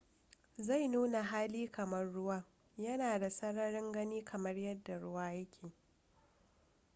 [0.57, 2.43] zai nuna hali kamar ruwa
[2.77, 5.71] yana da sararin gani kamar yadda ruwa yake